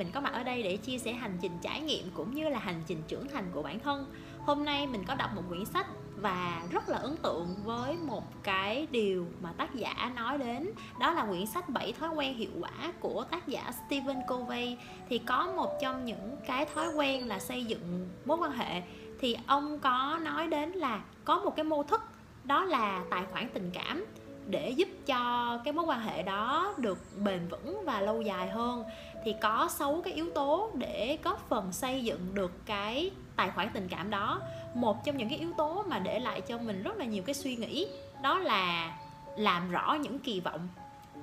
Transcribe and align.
mình 0.00 0.10
có 0.14 0.20
mặt 0.20 0.32
ở 0.32 0.42
đây 0.42 0.62
để 0.62 0.76
chia 0.76 0.98
sẻ 0.98 1.12
hành 1.12 1.38
trình 1.42 1.52
trải 1.62 1.80
nghiệm 1.80 2.10
cũng 2.14 2.34
như 2.34 2.48
là 2.48 2.58
hành 2.58 2.82
trình 2.86 3.02
trưởng 3.08 3.28
thành 3.28 3.44
của 3.52 3.62
bản 3.62 3.80
thân. 3.80 4.06
Hôm 4.38 4.64
nay 4.64 4.86
mình 4.86 5.04
có 5.08 5.14
đọc 5.14 5.30
một 5.34 5.42
quyển 5.48 5.64
sách 5.64 5.86
và 6.16 6.62
rất 6.70 6.88
là 6.88 6.98
ấn 6.98 7.16
tượng 7.16 7.54
với 7.64 7.96
một 7.96 8.24
cái 8.42 8.86
điều 8.90 9.26
mà 9.42 9.52
tác 9.52 9.74
giả 9.74 10.12
nói 10.16 10.38
đến. 10.38 10.70
Đó 11.00 11.12
là 11.12 11.26
quyển 11.26 11.46
sách 11.46 11.68
7 11.68 11.92
thói 11.92 12.08
quen 12.08 12.34
hiệu 12.34 12.50
quả 12.60 12.92
của 13.00 13.24
tác 13.30 13.48
giả 13.48 13.72
Stephen 13.86 14.16
Covey. 14.28 14.76
Thì 15.08 15.18
có 15.18 15.52
một 15.56 15.78
trong 15.82 16.04
những 16.04 16.36
cái 16.46 16.66
thói 16.74 16.88
quen 16.94 17.28
là 17.28 17.38
xây 17.38 17.64
dựng 17.64 18.08
mối 18.24 18.36
quan 18.36 18.52
hệ. 18.52 18.82
Thì 19.20 19.36
ông 19.46 19.78
có 19.78 20.18
nói 20.22 20.46
đến 20.46 20.70
là 20.70 21.02
có 21.24 21.40
một 21.40 21.56
cái 21.56 21.64
mô 21.64 21.82
thức, 21.82 22.02
đó 22.44 22.64
là 22.64 23.04
tài 23.10 23.24
khoản 23.32 23.48
tình 23.54 23.70
cảm 23.74 24.04
để 24.48 24.70
giúp 24.70 24.88
cho 25.06 25.58
cái 25.64 25.72
mối 25.72 25.84
quan 25.84 26.00
hệ 26.00 26.22
đó 26.22 26.74
được 26.76 26.98
bền 27.24 27.48
vững 27.48 27.84
và 27.84 28.00
lâu 28.00 28.22
dài 28.22 28.48
hơn 28.48 28.84
thì 29.24 29.34
có 29.40 29.68
6 29.70 30.00
cái 30.04 30.12
yếu 30.12 30.30
tố 30.30 30.70
để 30.74 31.18
góp 31.24 31.48
phần 31.48 31.72
xây 31.72 32.04
dựng 32.04 32.34
được 32.34 32.66
cái 32.66 33.10
tài 33.36 33.50
khoản 33.50 33.70
tình 33.72 33.88
cảm 33.88 34.10
đó. 34.10 34.40
Một 34.74 35.04
trong 35.04 35.16
những 35.16 35.28
cái 35.28 35.38
yếu 35.38 35.52
tố 35.52 35.84
mà 35.88 35.98
để 35.98 36.20
lại 36.20 36.40
cho 36.40 36.58
mình 36.58 36.82
rất 36.82 36.96
là 36.96 37.04
nhiều 37.04 37.22
cái 37.22 37.34
suy 37.34 37.56
nghĩ 37.56 37.86
đó 38.22 38.38
là 38.38 38.96
làm 39.36 39.70
rõ 39.70 39.96
những 40.00 40.18
kỳ 40.18 40.40
vọng. 40.40 40.68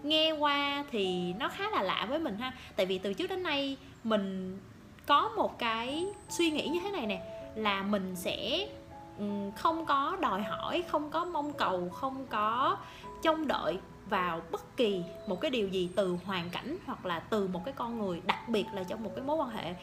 Nghe 0.04 0.32
qua 0.32 0.86
thì 0.92 1.34
nó 1.40 1.50
khá 1.50 1.70
là 1.70 1.84
lạ 1.84 2.06
với 2.10 2.20
mình 2.20 2.38
ha, 2.38 2.54
tại 2.76 2.86
vì 2.86 2.98
từ 2.98 3.14
trước 3.14 3.28
đến 3.28 3.44
nay 3.44 3.78
mình 4.04 4.60
có 5.06 5.30
một 5.30 5.60
cái 5.60 6.06
suy 6.30 6.50
nghĩ 6.50 6.68
như 6.68 6.80
thế 6.84 6.92
này 6.92 7.06
nè, 7.06 7.22
là 7.56 7.84
mình 7.84 8.16
sẽ 8.16 8.68
không 9.56 9.86
có 9.86 10.18
đòi 10.20 10.42
hỏi, 10.42 10.84
không 10.88 11.10
có 11.10 11.26
mong 11.26 11.54
cầu, 11.54 11.90
không 11.90 12.26
có 12.30 12.78
trông 13.22 13.48
đợi 13.48 13.80
vào 14.10 14.42
bất 14.52 14.78
kỳ 14.78 15.04
một 15.28 15.42
cái 15.42 15.52
điều 15.52 15.68
gì 15.68 15.90
từ 15.96 16.18
hoàn 16.26 16.50
cảnh 16.50 16.78
hoặc 16.86 17.06
là 17.06 17.20
từ 17.20 17.48
một 17.48 17.62
cái 17.66 17.74
con 17.78 18.00
người, 18.00 18.22
đặc 18.26 18.50
biệt 18.50 18.66
là 18.74 18.84
trong 18.84 19.04
một 19.04 19.12
cái 19.16 19.26
mối 19.26 19.38
quan 19.38 19.50
hệ, 19.50 19.74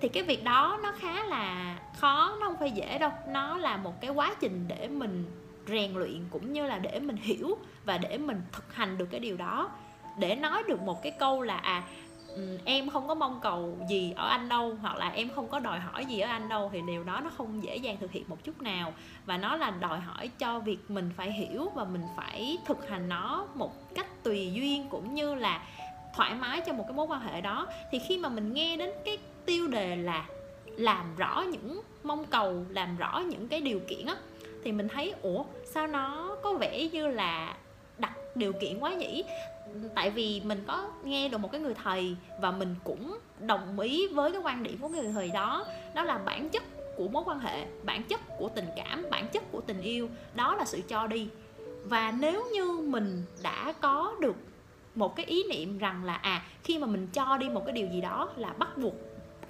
thì 0.00 0.08
cái 0.08 0.22
việc 0.22 0.44
đó 0.44 0.78
nó 0.82 0.92
khá 0.98 1.24
là 1.24 1.78
khó, 1.96 2.36
nó 2.40 2.46
không 2.46 2.56
phải 2.58 2.70
dễ 2.70 2.98
đâu. 2.98 3.10
Nó 3.28 3.56
là 3.56 3.76
một 3.76 4.00
cái 4.00 4.10
quá 4.10 4.34
trình 4.40 4.64
để 4.68 4.88
mình 4.88 5.24
rèn 5.68 5.94
luyện 5.94 6.24
cũng 6.30 6.52
như 6.52 6.66
là 6.66 6.78
để 6.78 7.00
mình 7.00 7.16
hiểu 7.16 7.58
và 7.84 7.98
để 7.98 8.18
mình 8.18 8.42
thực 8.52 8.74
hành 8.74 8.98
được 8.98 9.06
cái 9.10 9.20
điều 9.20 9.36
đó. 9.36 9.70
Để 10.18 10.36
nói 10.36 10.62
được 10.68 10.80
một 10.80 11.02
cái 11.02 11.12
câu 11.18 11.42
là 11.42 11.56
à 11.56 11.82
Ừ, 12.34 12.58
em 12.64 12.88
không 12.90 13.08
có 13.08 13.14
mong 13.14 13.40
cầu 13.42 13.78
gì 13.88 14.12
ở 14.16 14.28
anh 14.28 14.48
đâu, 14.48 14.76
hoặc 14.80 14.96
là 14.96 15.08
em 15.08 15.28
không 15.34 15.48
có 15.48 15.58
đòi 15.58 15.80
hỏi 15.80 16.04
gì 16.04 16.20
ở 16.20 16.28
anh 16.28 16.48
đâu, 16.48 16.70
thì 16.72 16.80
điều 16.86 17.04
đó 17.04 17.20
nó 17.24 17.30
không 17.30 17.62
dễ 17.64 17.76
dàng 17.76 17.96
thực 18.00 18.12
hiện 18.12 18.24
một 18.28 18.44
chút 18.44 18.62
nào. 18.62 18.92
Và 19.26 19.36
nó 19.36 19.56
là 19.56 19.70
đòi 19.70 20.00
hỏi 20.00 20.30
cho 20.38 20.58
việc 20.58 20.78
mình 20.88 21.10
phải 21.16 21.32
hiểu 21.32 21.68
và 21.74 21.84
mình 21.84 22.04
phải 22.16 22.58
thực 22.66 22.88
hành 22.88 23.08
nó 23.08 23.46
một 23.54 23.94
cách 23.94 24.22
tùy 24.22 24.52
duyên, 24.52 24.88
cũng 24.88 25.14
như 25.14 25.34
là 25.34 25.62
thoải 26.14 26.34
mái 26.34 26.60
cho 26.66 26.72
một 26.72 26.84
cái 26.86 26.96
mối 26.96 27.06
quan 27.06 27.20
hệ 27.20 27.40
đó. 27.40 27.66
Thì 27.90 27.98
khi 28.08 28.18
mà 28.18 28.28
mình 28.28 28.52
nghe 28.52 28.76
đến 28.76 28.90
cái 29.04 29.18
tiêu 29.46 29.68
đề 29.68 29.96
là 29.96 30.24
làm 30.66 31.16
rõ 31.16 31.44
những 31.52 31.80
mong 32.02 32.24
cầu, 32.24 32.64
làm 32.68 32.96
rõ 32.96 33.18
những 33.18 33.48
cái 33.48 33.60
điều 33.60 33.80
kiện 33.88 34.06
á, 34.06 34.16
thì 34.64 34.72
mình 34.72 34.88
thấy, 34.88 35.14
ủa, 35.22 35.44
sao 35.64 35.86
nó 35.86 36.36
có 36.42 36.52
vẻ 36.52 36.88
như 36.92 37.06
là 37.08 37.56
điều 38.34 38.52
kiện 38.52 38.78
quá 38.80 38.94
nhỉ? 38.94 39.24
Tại 39.94 40.10
vì 40.10 40.42
mình 40.44 40.64
có 40.66 40.90
nghe 41.04 41.28
được 41.28 41.38
một 41.38 41.52
cái 41.52 41.60
người 41.60 41.74
thầy 41.74 42.16
và 42.40 42.50
mình 42.50 42.74
cũng 42.84 43.18
đồng 43.40 43.80
ý 43.80 44.08
với 44.08 44.32
cái 44.32 44.40
quan 44.44 44.62
điểm 44.62 44.78
của 44.78 44.88
người 44.88 45.12
thầy 45.12 45.28
đó. 45.28 45.66
Đó 45.94 46.02
là 46.02 46.18
bản 46.18 46.48
chất 46.48 46.62
của 46.96 47.08
mối 47.08 47.22
quan 47.26 47.40
hệ, 47.40 47.66
bản 47.84 48.02
chất 48.02 48.20
của 48.38 48.48
tình 48.48 48.66
cảm, 48.76 49.06
bản 49.10 49.28
chất 49.28 49.42
của 49.52 49.60
tình 49.60 49.80
yêu. 49.80 50.08
Đó 50.34 50.54
là 50.54 50.64
sự 50.64 50.80
cho 50.88 51.06
đi. 51.06 51.28
Và 51.84 52.12
nếu 52.20 52.46
như 52.52 52.64
mình 52.72 53.22
đã 53.42 53.74
có 53.80 54.14
được 54.20 54.36
một 54.94 55.16
cái 55.16 55.26
ý 55.26 55.44
niệm 55.50 55.78
rằng 55.78 56.04
là 56.04 56.14
à 56.14 56.42
khi 56.64 56.78
mà 56.78 56.86
mình 56.86 57.08
cho 57.12 57.36
đi 57.36 57.48
một 57.48 57.62
cái 57.66 57.72
điều 57.72 57.86
gì 57.86 58.00
đó 58.00 58.30
là 58.36 58.48
bắt 58.58 58.78
buộc 58.78 58.94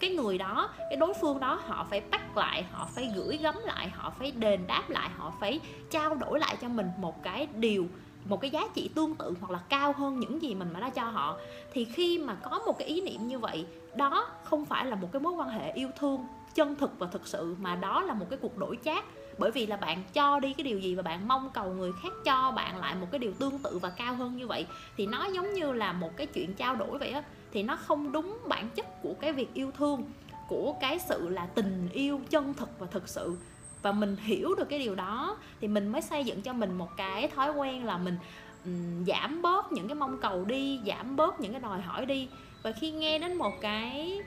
cái 0.02 0.10
người 0.10 0.38
đó, 0.38 0.70
cái 0.78 0.96
đối 0.96 1.14
phương 1.20 1.40
đó, 1.40 1.60
họ 1.66 1.86
phải 1.90 2.00
bắt 2.00 2.36
lại, 2.36 2.62
họ 2.62 2.88
phải 2.94 3.10
gửi 3.16 3.36
gắm 3.36 3.54
lại, 3.64 3.88
họ 3.88 4.12
phải 4.18 4.30
đền 4.30 4.66
đáp 4.66 4.90
lại, 4.90 5.10
họ 5.16 5.32
phải 5.40 5.60
trao 5.90 6.14
đổi 6.14 6.38
lại 6.38 6.56
cho 6.60 6.68
mình 6.68 6.86
một 6.98 7.22
cái 7.22 7.46
điều 7.54 7.86
một 8.24 8.40
cái 8.40 8.50
giá 8.50 8.62
trị 8.74 8.90
tương 8.94 9.14
tự 9.14 9.34
hoặc 9.40 9.50
là 9.50 9.58
cao 9.68 9.92
hơn 9.92 10.20
những 10.20 10.42
gì 10.42 10.54
mình 10.54 10.68
mà 10.72 10.80
đã 10.80 10.90
cho 10.90 11.04
họ, 11.04 11.38
thì 11.72 11.84
khi 11.84 12.18
mà 12.18 12.34
có 12.34 12.58
một 12.66 12.78
cái 12.78 12.88
ý 12.88 13.00
niệm 13.00 13.28
như 13.28 13.38
vậy, 13.38 13.66
đó 13.96 14.28
không 14.44 14.64
phải 14.64 14.86
là 14.86 14.96
một 14.96 15.08
cái 15.12 15.20
mối 15.20 15.32
quan 15.32 15.48
hệ 15.48 15.72
yêu 15.72 15.88
thương 15.98 16.26
chân 16.54 16.74
thực 16.76 16.98
và 16.98 17.06
thực 17.06 17.26
sự, 17.26 17.56
mà 17.60 17.76
đó 17.76 18.02
là 18.02 18.14
một 18.14 18.26
cái 18.30 18.38
cuộc 18.42 18.58
đổi 18.58 18.78
chác. 18.84 19.04
Bởi 19.38 19.50
vì 19.50 19.66
là 19.66 19.76
bạn 19.76 20.02
cho 20.12 20.40
đi 20.40 20.52
cái 20.52 20.64
điều 20.64 20.78
gì 20.78 20.94
và 20.94 21.02
bạn 21.02 21.28
mong 21.28 21.50
cầu 21.54 21.72
người 21.72 21.92
khác 22.02 22.12
cho 22.24 22.52
bạn 22.56 22.76
lại 22.76 22.94
một 22.94 23.06
cái 23.10 23.18
điều 23.18 23.32
tương 23.32 23.58
tự 23.58 23.78
và 23.78 23.90
cao 23.90 24.14
hơn 24.14 24.36
như 24.36 24.46
vậy, 24.46 24.66
thì 24.96 25.06
nó 25.06 25.26
giống 25.26 25.52
như 25.52 25.72
là 25.72 25.92
một 25.92 26.16
cái 26.16 26.26
chuyện 26.26 26.54
trao 26.54 26.76
đổi 26.76 26.98
vậy 26.98 27.10
á. 27.10 27.22
Thì 27.52 27.62
nó 27.62 27.76
không 27.76 28.12
đúng 28.12 28.38
bản 28.48 28.68
chất 28.74 29.02
của 29.02 29.14
cái 29.20 29.32
việc 29.32 29.54
yêu 29.54 29.70
thương, 29.70 30.02
của 30.48 30.74
cái 30.80 30.98
sự 30.98 31.28
là 31.28 31.46
tình 31.46 31.88
yêu 31.92 32.20
chân 32.30 32.54
thực 32.54 32.68
và 32.78 32.86
thực 32.86 33.08
sự 33.08 33.36
và 33.82 33.92
mình 33.92 34.16
hiểu 34.16 34.54
được 34.54 34.68
cái 34.68 34.78
điều 34.78 34.94
đó 34.94 35.36
thì 35.60 35.68
mình 35.68 35.88
mới 35.88 36.02
xây 36.02 36.24
dựng 36.24 36.42
cho 36.42 36.52
mình 36.52 36.72
một 36.78 36.88
cái 36.96 37.28
thói 37.28 37.52
quen 37.52 37.84
là 37.84 37.98
mình 37.98 38.16
um, 38.64 39.04
giảm 39.04 39.42
bớt 39.42 39.72
những 39.72 39.88
cái 39.88 39.94
mong 39.94 40.18
cầu 40.20 40.44
đi 40.44 40.80
giảm 40.86 41.16
bớt 41.16 41.40
những 41.40 41.52
cái 41.52 41.60
đòi 41.60 41.80
hỏi 41.80 42.06
đi. 42.06 42.28
Và 42.62 42.72
khi 42.72 42.90
nghe 42.90 43.18
đến 43.18 43.34
một 43.34 43.52
cái 43.60 44.20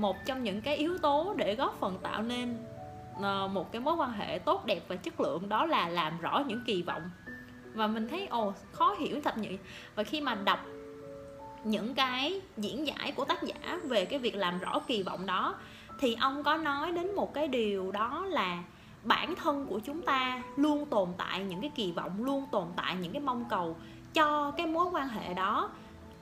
một 0.00 0.16
trong 0.26 0.44
những 0.44 0.60
cái 0.60 0.76
yếu 0.76 0.98
tố 0.98 1.34
để 1.36 1.54
góp 1.54 1.76
phần 1.80 1.98
tạo 2.02 2.22
nên 2.22 2.56
uh, 3.16 3.50
một 3.50 3.72
cái 3.72 3.80
mối 3.80 3.94
quan 3.94 4.12
hệ 4.12 4.38
tốt 4.38 4.66
đẹp 4.66 4.80
và 4.88 4.96
chất 4.96 5.20
lượng 5.20 5.48
đó 5.48 5.66
là 5.66 5.88
làm 5.88 6.20
rõ 6.20 6.44
những 6.46 6.62
kỳ 6.66 6.82
vọng. 6.82 7.02
Và 7.74 7.86
mình 7.86 8.08
thấy 8.08 8.26
ồ 8.26 8.52
khó 8.72 8.94
hiểu 8.98 9.20
thật 9.24 9.38
nhỉ? 9.38 9.58
Và 9.94 10.02
khi 10.02 10.20
mà 10.20 10.34
đọc 10.34 10.66
những 11.64 11.94
cái 11.94 12.40
diễn 12.56 12.86
giải 12.86 13.12
của 13.12 13.24
tác 13.24 13.42
giả 13.42 13.80
về 13.84 14.04
cái 14.04 14.18
việc 14.18 14.34
làm 14.34 14.58
rõ 14.58 14.80
kỳ 14.86 15.02
vọng 15.02 15.26
đó 15.26 15.54
thì 15.98 16.16
ông 16.20 16.42
có 16.42 16.56
nói 16.56 16.92
đến 16.92 17.14
một 17.14 17.34
cái 17.34 17.48
điều 17.48 17.92
đó 17.92 18.26
là 18.28 18.62
bản 19.04 19.34
thân 19.36 19.66
của 19.66 19.78
chúng 19.78 20.02
ta 20.02 20.42
luôn 20.56 20.86
tồn 20.86 21.08
tại 21.18 21.44
những 21.44 21.60
cái 21.60 21.70
kỳ 21.74 21.92
vọng 21.92 22.24
luôn 22.24 22.46
tồn 22.52 22.66
tại 22.76 22.96
những 22.96 23.12
cái 23.12 23.22
mong 23.22 23.44
cầu 23.50 23.76
cho 24.14 24.50
cái 24.50 24.66
mối 24.66 24.86
quan 24.92 25.08
hệ 25.08 25.34
đó. 25.34 25.70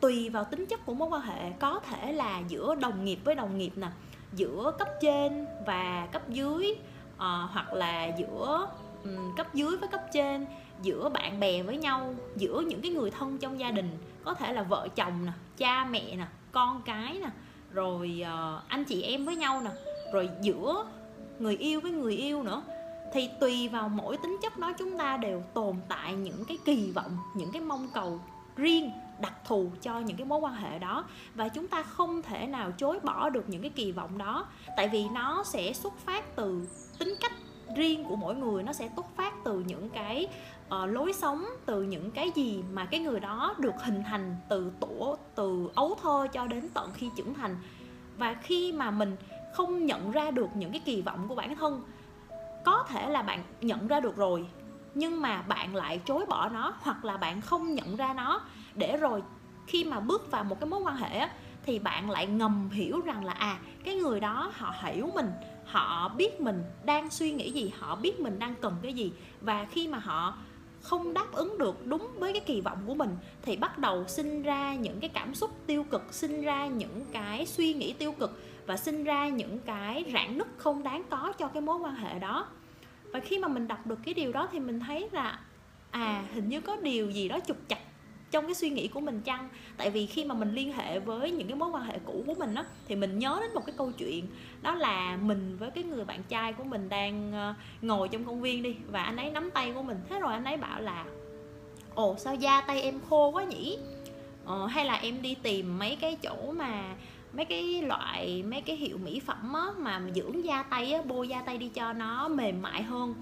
Tùy 0.00 0.28
vào 0.28 0.44
tính 0.44 0.66
chất 0.66 0.86
của 0.86 0.94
mối 0.94 1.08
quan 1.08 1.22
hệ 1.22 1.50
có 1.50 1.80
thể 1.80 2.12
là 2.12 2.42
giữa 2.48 2.74
đồng 2.74 3.04
nghiệp 3.04 3.19
với 3.24 3.34
đồng 3.34 3.58
nghiệp 3.58 3.72
nè 3.76 3.88
giữa 4.32 4.72
cấp 4.78 4.88
trên 5.00 5.46
và 5.66 6.08
cấp 6.12 6.28
dưới 6.28 6.76
uh, 7.14 7.22
hoặc 7.52 7.72
là 7.72 8.06
giữa 8.19 8.69
um, 9.04 9.36
cấp 9.36 9.54
dưới 9.54 9.76
với 9.76 9.88
cấp 9.88 10.00
trên 10.12 10.46
giữa 10.82 11.08
bạn 11.08 11.40
bè 11.40 11.62
với 11.62 11.76
nhau 11.76 12.14
giữa 12.36 12.60
những 12.60 12.80
cái 12.80 12.90
người 12.90 13.10
thân 13.10 13.38
trong 13.38 13.60
gia 13.60 13.70
đình 13.70 13.98
có 14.24 14.34
thể 14.34 14.52
là 14.52 14.62
vợ 14.62 14.88
chồng 14.96 15.26
nè 15.26 15.32
cha 15.56 15.84
mẹ 15.84 16.16
nè 16.16 16.26
con 16.52 16.82
cái 16.82 17.12
nè 17.12 17.30
rồi 17.72 18.22
uh, 18.22 18.69
anh 18.69 18.84
chị 18.84 19.02
em 19.02 19.24
với 19.24 19.36
nhau 19.36 19.60
nè 19.64 19.70
rồi 20.12 20.30
giữa 20.42 20.84
người 21.40 21.56
yêu 21.56 21.80
với 21.80 21.92
người 21.92 22.14
yêu 22.16 22.42
nữa. 22.42 22.62
Thì 23.12 23.30
tùy 23.40 23.68
vào 23.68 23.88
mỗi 23.88 24.16
tính 24.16 24.36
chất 24.42 24.58
đó 24.58 24.72
chúng 24.78 24.98
ta 24.98 25.16
đều 25.16 25.42
tồn 25.54 25.76
tại 25.88 26.14
những 26.14 26.44
cái 26.44 26.58
kỳ 26.64 26.90
vọng 26.90 27.16
những 27.34 27.52
cái 27.52 27.62
mong 27.62 27.88
cầu 27.94 28.20
riêng 28.56 28.90
đặc 29.20 29.32
thù 29.44 29.70
cho 29.82 30.00
những 30.00 30.16
cái 30.16 30.26
mối 30.26 30.38
quan 30.38 30.54
hệ 30.54 30.78
đó. 30.78 31.04
Và 31.34 31.48
chúng 31.48 31.68
ta 31.68 31.82
không 31.82 32.22
thể 32.22 32.46
nào 32.46 32.70
chối 32.70 33.00
bỏ 33.02 33.30
được 33.30 33.48
những 33.48 33.62
cái 33.62 33.70
kỳ 33.70 33.92
vọng 33.92 34.18
đó. 34.18 34.46
Tại 34.76 34.88
vì 34.88 35.08
nó 35.08 35.44
sẽ 35.44 35.72
xuất 35.72 35.98
phát 35.98 36.36
từ 36.36 36.66
tính 36.98 37.14
cách 37.20 37.32
riêng 37.76 38.04
của 38.04 38.16
mỗi 38.16 38.34
người 38.34 38.62
nó 38.62 38.72
sẽ 38.72 38.90
xuất 38.96 39.06
phát 39.16 39.34
từ 39.44 39.64
những 39.66 39.90
cái 39.90 40.28
uh, 40.66 40.88
lối 40.88 41.12
sống 41.12 41.44
từ 41.66 41.82
những 41.82 42.10
cái 42.10 42.30
gì 42.34 42.62
mà 42.72 42.84
cái 42.84 43.00
người 43.00 43.20
đó 43.20 43.54
được 43.58 43.74
hình 43.84 44.02
thành 44.06 44.36
từ 44.48 44.72
tổ 44.80 45.18
từ 45.34 45.70
ấu 45.74 45.98
thơ 46.02 46.26
cho 46.32 46.46
đến 46.46 46.68
tận 46.74 46.90
khi 46.94 47.10
trưởng 47.16 47.34
thành. 47.34 47.56
Và 48.16 48.34
khi 48.42 48.72
mà 48.72 48.90
mình 48.90 49.16
không 49.53 49.87
nhận 49.87 50.11
ra 50.11 50.31
được 50.31 50.49
những 50.55 50.72
cái 50.72 50.81
kỳ 50.84 51.03
vọng 51.03 51.28
của 51.28 51.34
bản 51.34 51.56
thân. 51.56 51.83
Có 52.65 52.84
thể 52.88 53.09
là 53.09 53.22
bạn 53.22 53.43
nhận 53.61 53.87
ra 53.87 54.00
được 54.00 54.16
rồi, 54.16 54.47
nhưng 54.94 55.23
mà 55.23 55.43
bạn 55.43 55.76
lại 55.76 56.00
chối 56.05 56.26
bỏ 56.26 56.49
nó, 56.49 56.75
hoặc 56.81 57.05
là 57.05 57.17
bạn 57.17 57.41
không 57.41 57.75
nhận 57.75 57.97
ra 57.97 58.14
nó. 58.14 58.41
Để 58.75 58.97
rồi 58.97 59.23
khi 59.67 59.85
mà 59.85 60.00
bước 60.00 60.31
vào 60.31 60.44
một 60.44 60.61
cái 60.61 60.69
mối 60.69 60.81
quan 60.81 60.97
hệ 60.97 61.29
thì 61.62 61.79
bạn 61.79 62.11
lại 62.11 62.26
ngầm 62.26 62.70
hiểu 62.70 63.00
rằng 63.00 63.25
là 63.25 63.32
à 63.32 63.58
cái 63.85 63.94
người 63.94 64.20
đó 64.20 64.52
họ 64.55 64.75
hiểu 64.82 65.11
mình, 65.14 65.31
họ 65.67 66.08
biết 66.08 66.41
mình 66.41 66.64
đang 66.85 67.11
suy 67.11 67.32
nghĩ 67.32 67.50
gì, 67.50 67.73
họ 67.79 67.96
biết 67.96 68.20
mình 68.20 68.38
đang 68.38 68.55
cần 68.61 68.76
cái 68.82 68.94
gì. 68.94 69.12
Và 69.41 69.67
khi 69.70 69.88
mà 69.88 69.99
họ 69.99 70.35
không 70.82 71.14
đáp 71.14 71.32
ứng 71.32 71.58
được 71.58 71.87
đúng 71.87 72.08
với 72.19 72.32
cái 72.32 72.41
kỳ 72.41 72.61
vọng 72.61 72.79
của 72.87 72.94
mình, 72.94 73.17
thì 73.43 73.56
bắt 73.56 73.79
đầu 73.79 74.05
sinh 74.08 74.43
ra 74.43 74.75
những 74.75 75.00
cái 75.00 75.08
cảm 75.08 75.35
xúc 75.35 75.50
tiêu 75.67 75.85
cực, 75.91 76.03
sinh 76.11 76.43
ra 76.43 76.67
những 76.67 77.05
cái 77.12 77.46
suy 77.46 77.75
nghĩ 77.75 77.93
tiêu 77.93 78.12
cực 78.12 78.41
và 78.70 78.76
sinh 78.76 79.05
ra 79.05 79.28
những 79.28 79.58
cái 79.58 80.05
rạn 80.12 80.38
nứt 80.38 80.46
không 80.56 80.82
đáng 80.82 81.02
có 81.11 81.32
cho 81.38 81.49
cái 81.49 81.61
mối 81.61 81.76
quan 81.76 81.94
hệ 81.94 82.19
đó. 82.19 82.46
Và 83.12 83.20
khi 83.20 83.38
mà 83.38 83.49
mình 83.49 83.69
đọc 83.69 83.87
được 83.87 83.99
cái 84.05 84.14
điều 84.14 84.32
đó 84.32 84.49
thì 84.52 84.61
mình 84.61 84.81
thấy 84.81 85.08
là 85.12 85.38
à 85.90 86.25
hình 86.34 86.49
như 86.49 86.61
có 86.61 86.76
điều 86.76 87.11
gì 87.11 87.28
đó 87.28 87.38
trục 87.46 87.56
chặt 87.69 87.78
trong 88.31 88.46
cái 88.46 88.55
suy 88.55 88.70
nghĩ 88.70 88.88
của 88.88 89.00
mình 89.00 89.20
chăng? 89.20 89.49
Tại 89.76 89.90
vì 89.90 90.06
khi 90.06 90.25
mà 90.25 90.34
mình 90.34 90.55
liên 90.55 90.72
hệ 90.72 90.99
với 90.99 91.31
những 91.31 91.49
cái 91.49 91.56
mối 91.56 91.70
quan 91.70 91.84
hệ 91.84 91.99
cũ 92.05 92.25
của 92.26 92.34
mình 92.34 92.55
á 92.55 92.64
thì 92.88 92.96
mình 92.96 93.19
nhớ 93.19 93.38
đến 93.40 93.55
một 93.55 93.67
cái 93.67 93.75
câu 93.78 93.93
chuyện 93.99 94.26
đó 94.62 94.75
là 94.75 95.19
mình 95.22 95.56
với 95.56 95.70
cái 95.70 95.84
người 95.84 96.05
bạn 96.05 96.22
trai 96.28 96.52
của 96.52 96.64
mình 96.64 96.88
đang 96.88 97.32
ờ, 97.32 97.55
ngồi 97.82 98.08
trong 98.08 98.25
công 98.25 98.40
viên 98.40 98.62
đi 98.62 98.76
và 98.90 99.02
anh 99.02 99.17
ấy 99.17 99.31
nắm 99.31 99.50
tay 99.50 99.72
của 99.72 99.82
mình. 99.82 99.99
Thế 100.08 100.20
rồi 100.20 100.32
anh 100.32 100.44
ấy 100.44 100.56
bảo 100.56 100.81
là 100.81 101.05
ồ 101.94 102.17
sao 102.19 102.34
da 102.34 102.61
tay 102.61 102.82
em 102.82 103.00
khô 103.08 103.31
quá 103.31 103.44
nhỉ? 103.44 103.78
Ờ, 104.44 104.67
hay 104.67 104.84
là 104.84 104.94
em 104.94 105.22
đi 105.22 105.34
tìm 105.34 105.78
mấy 105.78 105.96
cái 105.96 106.17
chỗ 106.22 106.52
mà 106.52 106.94
mấy 107.32 107.44
cái 107.44 107.82
loại 107.82 108.43
mấy 108.43 108.61
cái 108.61 108.77
hiệu 108.77 108.99
mỹ 108.99 109.21
phẩm 109.27 109.53
á, 109.53 109.67
mà 109.79 110.03
dưỡng 110.15 110.44
da 110.44 110.62
tay 110.62 110.93
á, 110.93 111.03
bôi 111.03 111.29
da 111.29 111.43
tay 111.43 111.59
đi 111.59 111.69
cho 111.69 111.93
nó 111.93 112.29
mềm 112.29 112.62
mại 112.62 112.82
hơn. 112.82 113.15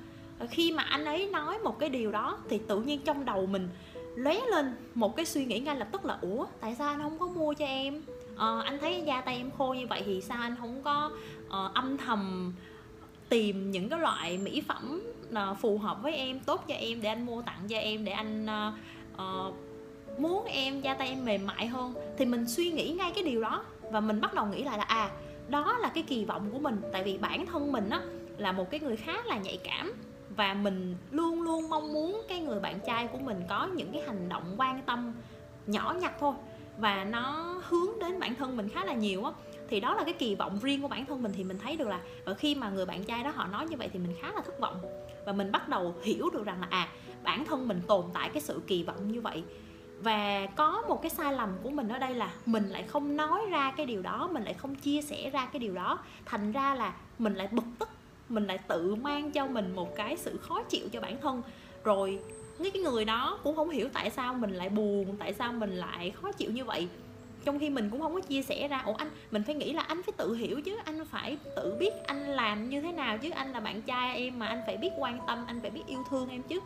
Khi 0.51 0.73
mà 0.73 0.83
anh 0.83 1.05
ấy 1.05 1.27
nói 1.27 1.59
một 1.59 1.79
cái 1.79 1.89
điều 1.89 2.13
đó 2.13 2.39
thì 2.49 2.61
tự 2.69 2.81
nhiên 2.81 3.01
trong 3.05 3.25
đầu 3.25 3.47
mình 3.47 3.69
lóe 4.17 4.35
lên 4.51 4.77
một 4.95 5.17
cái 5.17 5.27
suy 5.27 5.45
nghĩ 5.45 5.61
ngay 5.61 5.77
lập 5.77 5.89
tức 5.93 6.05
là 6.05 6.19
ủa 6.21 6.47
tại 6.61 6.75
sao 6.75 6.89
anh 6.89 7.01
không 7.01 7.19
có 7.19 7.27
mua 7.27 7.55
cho 7.55 7.67
em? 7.67 8.03
À, 8.37 8.61
anh 8.65 8.79
thấy 8.81 9.03
da 9.07 9.21
tay 9.21 9.37
em 9.37 9.51
khô 9.59 9.75
như 9.75 9.87
vậy 9.87 10.03
thì 10.07 10.21
sao 10.21 10.39
anh 10.41 10.57
không 10.61 10.83
có 10.83 11.11
uh, 11.47 11.75
âm 11.75 11.97
thầm 11.97 12.53
tìm 13.29 13.71
những 13.71 13.89
cái 13.89 13.99
loại 13.99 14.39
mỹ 14.39 14.63
phẩm 14.69 15.03
uh, 15.31 15.59
phù 15.61 15.79
hợp 15.79 16.03
với 16.03 16.15
em 16.15 16.41
tốt 16.41 16.65
cho 16.69 16.75
em 16.75 17.03
để 17.03 17.09
anh 17.09 17.27
mua 17.27 17.43
tặng 17.43 17.69
cho 17.69 17.77
em 17.77 18.05
để 18.05 18.13
anh 18.13 18.47
uh, 18.47 18.75
uh, 19.15 19.55
muốn 20.21 20.45
em 20.45 20.81
da 20.81 20.95
tay 20.95 21.09
em 21.09 21.25
mềm 21.25 21.47
mại 21.47 21.67
hơn? 21.67 21.95
Thì 22.19 22.25
mình 22.25 22.49
suy 22.49 22.71
nghĩ 22.71 22.91
ngay 22.91 23.13
cái 23.15 23.25
điều 23.25 23.41
đó 23.41 23.65
và 23.91 24.01
mình 24.01 24.21
bắt 24.21 24.35
đầu 24.35 24.47
nghĩ 24.47 24.65
lại 24.65 24.79
là 24.79 24.85
à 24.85 25.11
đó 25.49 25.79
là 25.81 25.89
cái 25.89 26.05
kỳ 26.07 26.25
vọng 26.25 26.51
của 26.53 26.59
mình. 26.59 26.81
Tại 26.93 27.05
vì 27.05 27.19
bản 27.19 27.47
thân 27.47 27.73
mình 27.73 27.91
á, 27.91 28.01
là 28.39 28.53
một 28.53 28.71
cái 28.71 28.81
người 28.81 28.97
khá 28.97 29.17
là 29.25 29.39
nhạy 29.39 29.59
cảm. 29.65 29.93
Và 30.37 30.55
mình 30.55 30.97
luôn 31.11 31.43
luôn 31.43 31.71
mong 31.71 31.93
muốn 31.93 32.23
cái 32.29 32.41
người 32.41 32.61
bạn 32.61 32.81
trai 32.87 33.07
của 33.07 33.19
mình 33.19 33.43
có 33.49 33.67
những 33.67 33.93
cái 33.93 34.03
hành 34.07 34.29
động 34.29 34.55
quan 34.57 34.83
tâm 34.87 35.15
nhỏ 35.67 35.97
nhặt 36.01 36.13
thôi. 36.21 36.35
Và 36.79 37.05
nó 37.05 37.55
hướng 37.69 37.99
đến 38.01 38.21
bản 38.21 38.35
thân 38.35 38.57
mình 38.57 38.69
khá 38.69 38.85
là 38.85 38.93
nhiều 38.93 39.25
á. 39.25 39.33
Thì 39.69 39.81
đó 39.81 39.95
là 39.95 40.05
cái 40.05 40.15
kỳ 40.15 40.35
vọng 40.35 40.59
riêng 40.63 40.83
của 40.83 40.89
bản 40.89 41.07
thân 41.07 41.23
mình 41.23 41.33
thì 41.37 41.45
mình 41.45 41.59
thấy 41.59 41.77
được 41.77 41.89
là 41.89 42.01
ở 42.25 42.35
khi 42.35 42.55
mà 42.55 42.71
người 42.71 42.87
bạn 42.87 43.05
trai 43.05 43.25
đó 43.25 43.33
họ 43.35 43.47
nói 43.47 43.67
như 43.71 43.77
vậy 43.77 43.89
thì 43.93 43.99
mình 43.99 44.17
khá 44.23 44.33
là 44.33 44.41
thất 44.41 44.61
vọng. 44.61 44.81
Và 45.27 45.33
mình 45.33 45.53
bắt 45.53 45.69
đầu 45.69 45.95
hiểu 46.03 46.31
được 46.31 46.45
rằng 46.47 46.61
là 46.61 46.67
à 46.71 46.89
bản 47.23 47.45
thân 47.45 47.69
mình 47.69 47.81
tồn 47.87 48.05
tại 48.15 48.31
cái 48.33 48.43
sự 48.43 48.61
kỳ 48.67 48.83
vọng 48.83 49.13
như 49.13 49.21
vậy 49.21 49.43
và 50.03 50.47
có 50.57 50.83
một 50.89 51.03
cái 51.03 51.11
sai 51.11 51.33
lầm 51.33 51.57
của 51.63 51.71
mình 51.71 51.89
ở 51.89 51.99
đây 51.99 52.15
là 52.15 52.31
mình 52.47 52.69
lại 52.69 52.83
không 52.83 53.17
nói 53.17 53.41
ra 53.51 53.73
cái 53.77 53.87
điều 53.87 54.03
đó, 54.03 54.29
mình 54.33 54.45
lại 54.45 54.55
không 54.55 54.75
chia 54.75 55.03
sẻ 55.03 55.31
ra 55.31 55.47
cái 55.47 55.61
điều 55.61 55.75
đó. 55.75 55.99
Thành 56.25 56.53
ra 56.53 56.75
là 56.75 56.95
mình 57.19 57.35
lại 57.35 57.49
bực 57.51 57.65
tức, 57.79 57.89
mình 58.29 58.47
lại 58.47 58.59
tự 58.59 58.95
mang 58.95 59.31
cho 59.31 59.47
mình 59.47 59.77
một 59.77 59.97
cái 59.97 60.17
sự 60.17 60.39
khó 60.39 60.63
chịu 60.63 60.89
cho 60.93 61.01
bản 61.01 61.21
thân. 61.21 61.43
Rồi 61.85 62.19
cái 62.59 62.83
người 62.83 63.05
đó 63.05 63.39
cũng 63.43 63.57
không 63.57 63.71
hiểu 63.71 63.89
tại 63.93 64.11
sao 64.11 64.35
mình 64.35 64.51
lại 64.51 64.69
buồn, 64.69 65.17
tại 65.19 65.33
sao 65.33 65.53
mình 65.53 65.71
lại 65.71 66.11
khó 66.11 66.33
chịu 66.33 66.51
như 66.51 66.65
vậy. 66.65 66.89
Trong 67.45 67.59
khi 67.59 67.71
mình 67.71 67.91
cũng 67.91 68.01
không 68.01 68.15
có 68.15 68.21
chia 68.21 68.43
sẻ 68.43 68.69
ra, 68.69 68.83
ủa 68.87 68.95
anh, 68.95 69.11
mình 69.31 69.43
phải 69.43 69.55
nghĩ 69.55 69.73
là 69.73 69.83
anh 69.83 70.03
phải 70.03 70.13
tự 70.17 70.35
hiểu 70.35 70.61
chứ, 70.61 70.77
anh 70.85 71.05
phải 71.05 71.39
tự 71.57 71.77
biết 71.81 71.93
anh 72.07 72.27
làm 72.27 72.69
như 72.69 72.81
thế 72.81 72.93
nào 72.93 73.19
chứ, 73.19 73.31
anh 73.31 73.53
là 73.53 73.61
bạn 73.61 73.83
trai 73.83 74.17
em 74.17 74.39
mà 74.39 74.47
anh 74.47 74.61
phải 74.67 74.77
biết 74.77 74.91
quan 74.99 75.19
tâm, 75.27 75.45
anh 75.47 75.61
phải 75.61 75.71
biết 75.71 75.83
yêu 75.87 76.05
thương 76.11 76.29
em 76.29 76.43
chứ. 76.43 76.61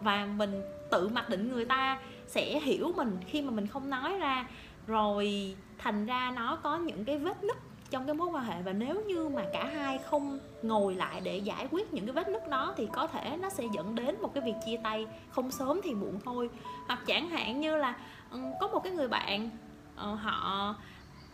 Và 0.00 0.26
mình 0.26 0.62
tự 0.90 1.08
mặc 1.08 1.28
định 1.28 1.52
người 1.52 1.64
ta 1.64 1.98
sẽ 2.28 2.60
hiểu 2.60 2.92
mình 2.96 3.18
khi 3.26 3.42
mà 3.42 3.50
mình 3.50 3.66
không 3.66 3.90
nói 3.90 4.18
ra. 4.18 4.46
Rồi 4.86 5.56
thành 5.78 6.06
ra 6.06 6.32
nó 6.36 6.56
có 6.56 6.76
những 6.76 7.04
cái 7.04 7.18
vết 7.18 7.44
nứt 7.44 7.56
trong 7.90 8.06
cái 8.06 8.14
mối 8.14 8.28
quan 8.28 8.44
hệ 8.44 8.62
và 8.62 8.72
nếu 8.72 9.02
như 9.06 9.28
mà 9.28 9.44
cả 9.52 9.64
hai 9.64 9.98
không 9.98 10.38
ngồi 10.62 10.94
lại 10.94 11.20
để 11.20 11.36
giải 11.36 11.68
quyết 11.70 11.94
những 11.94 12.06
cái 12.06 12.12
vết 12.12 12.28
nứt 12.28 12.48
đó 12.48 12.74
thì 12.76 12.88
có 12.92 13.06
thể 13.06 13.36
nó 13.40 13.48
sẽ 13.48 13.64
dẫn 13.72 13.94
đến 13.94 14.22
một 14.22 14.34
cái 14.34 14.44
việc 14.44 14.54
chia 14.66 14.76
tay 14.84 15.06
không 15.30 15.50
sớm 15.50 15.80
thì 15.84 15.94
muộn 15.94 16.20
thôi. 16.24 16.50
Hoặc 16.86 17.00
chẳng 17.06 17.28
hạn 17.28 17.60
như 17.60 17.76
là 17.76 17.96
ừ, 18.30 18.38
có 18.60 18.68
một 18.68 18.80
cái 18.84 18.92
người 18.92 19.08
bạn 19.08 19.50
ờ, 19.96 20.14
họ 20.14 20.74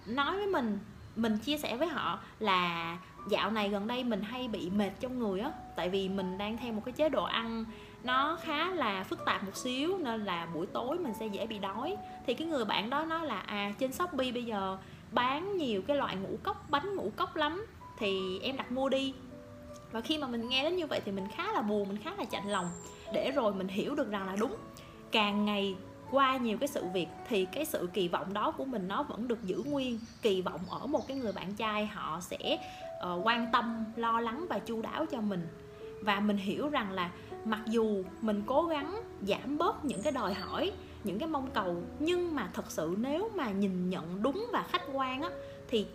nói 0.07 0.37
với 0.37 0.47
mình 0.47 0.79
mình 1.17 1.39
chia 1.39 1.59
sẻ 1.59 1.77
với 1.77 1.89
họ 1.89 2.19
là 2.39 2.99
dạo 3.29 3.51
này 3.51 3.69
gần 3.69 3.87
đây 3.87 4.05
mình 4.05 4.23
hay 4.23 4.49
bị 4.49 4.71
mệt 4.71 4.91
trong 5.01 5.19
người 5.19 5.41
á, 5.41 5.51
tại 5.77 5.89
vì 5.89 6.09
mình 6.09 6.39
đang 6.39 6.57
theo 6.57 6.73
một 6.73 6.83
cái 6.85 6.93
chế 6.93 7.09
độ 7.09 7.25
ăn 7.25 7.65
nó 8.05 8.39
khá 8.43 8.71
là 8.71 9.05
phức 9.05 9.25
tạp 9.25 9.45
một 9.45 9.57
xíu 9.57 9.99
nên 9.99 10.25
là 10.25 10.47
buổi 10.55 10.67
tối 10.67 10.99
mình 10.99 11.13
sẽ 11.21 11.27
dễ 11.27 11.47
bị 11.47 11.59
đói. 11.59 11.97
Thì 12.27 12.35
cái 12.35 12.47
người 12.47 12.65
bạn 12.65 12.91
đó 12.91 13.05
nói 13.05 13.27
là 13.27 13.39
à 13.39 13.73
trên 13.79 13.93
shopee 13.93 14.33
bây 14.33 14.45
giờ 14.45 14.79
bán 15.13 15.57
nhiều 15.57 15.83
cái 15.83 15.97
loại 15.97 16.17
ngũ 16.17 16.39
cốc 16.43 16.67
bánh 16.71 16.97
ngũ 16.97 17.11
cốc 17.17 17.37
lắm 17.37 17.67
thì 17.99 18.39
em 18.43 18.57
đặt 18.57 18.73
mua 18.73 18.89
đi. 18.89 19.15
Và 19.93 20.01
khi 20.01 20.19
mà 20.19 20.27
mình 20.27 20.49
nghe 20.49 20.63
đến 20.63 20.77
như 20.77 20.87
vậy 20.87 21.01
thì 21.05 21.13
mình 21.13 21.29
khá 21.37 21.53
là 21.53 21.63
buồn 21.63 21.89
mình 21.89 21.99
khá 21.99 22.13
là 22.19 22.25
chạnh 22.25 22.49
lòng. 22.49 22.67
Để 23.13 23.31
rồi 23.31 23.55
mình 23.55 23.69
hiểu 23.69 23.95
được 23.95 24.11
rằng 24.11 24.27
là 24.27 24.37
đúng 24.37 24.57
càng 25.13 25.45
ngày 25.45 25.77
qua 26.11 26.37
nhiều 26.37 26.59
cái 26.59 26.69
sự 26.69 26.85
việc 26.95 27.09
thì 27.29 27.45
cái 27.45 27.65
sự 27.65 27.89
kỳ 27.93 28.09
vọng 28.09 28.35
đó 28.35 28.51
của 28.51 28.65
mình 28.65 28.89
nó 28.89 29.03
vẫn 29.03 29.29
được 29.29 29.45
giữ 29.45 29.63
nguyên. 29.67 29.99
Kỳ 30.23 30.43
vọng 30.43 30.61
ở 30.71 30.87
một 30.87 31.09
cái 31.09 31.17
người 31.17 31.33
bạn 31.33 31.55
trai 31.55 31.87
họ 31.87 32.21
sẽ 32.21 32.59
uh, 33.13 33.27
quan 33.27 33.53
tâm 33.53 33.85
lo 33.97 34.21
lắng 34.21 34.47
và 34.51 34.59
chu 34.59 34.83
đáo 34.83 35.07
cho 35.07 35.21
mình. 35.21 35.49
Và 36.03 36.21
mình 36.21 36.37
hiểu 36.37 36.69
rằng 36.69 36.93
là 36.93 37.11
mặc 37.45 37.61
dù 37.67 38.03
mình 38.21 38.43
cố 38.47 38.63
gắng 38.63 39.01
giảm 39.23 39.59
bớt 39.59 39.85
những 39.85 40.03
cái 40.03 40.13
đòi 40.13 40.35
hỏi, 40.35 40.73
những 41.05 41.19
cái 41.19 41.29
mong 41.29 41.51
cầu, 41.55 41.83
nhưng 41.99 42.35
mà 42.35 42.51
thật 42.55 42.71
sự 42.71 42.95
nếu 42.99 43.31
mà 43.35 43.51
nhìn 43.51 43.91
nhận 43.91 44.23
đúng 44.23 44.47
và 44.53 44.67
khách 44.69 44.83
quan 44.93 45.23
á, 45.23 45.31
thì 45.69 45.87